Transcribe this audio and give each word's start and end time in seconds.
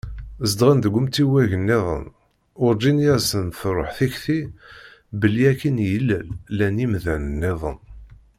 Zedɣen 0.49 0.79
deg 0.83 0.95
umtiweg-nniḍen, 0.99 2.05
urǧin 2.65 3.03
i 3.07 3.09
asen-d-truḥ 3.15 3.89
tikti 3.97 4.39
belli 5.19 5.43
akkin 5.51 5.81
i 5.83 5.85
yillel, 5.91 6.27
llan 6.53 6.81
yimdanen-nniḍen. 6.81 7.77